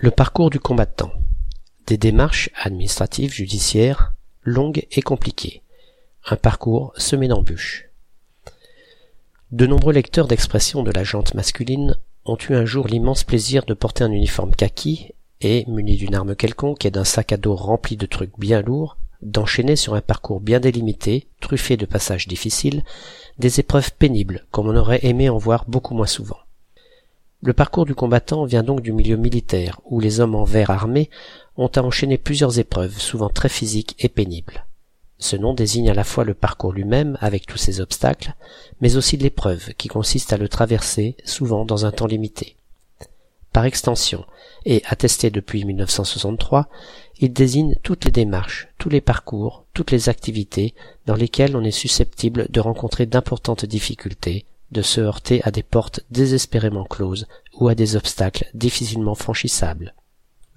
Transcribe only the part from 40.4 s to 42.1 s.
traverser, souvent dans un temps